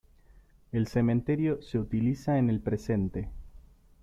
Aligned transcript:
El 0.71 0.87
cementerio 0.87 1.61
se 1.61 1.77
utiliza 1.77 2.39
en 2.39 2.49
el 2.49 2.59
presente. 2.59 3.29